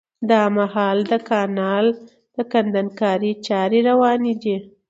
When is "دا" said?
0.29-0.41